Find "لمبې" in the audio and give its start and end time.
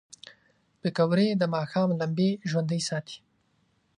1.99-2.29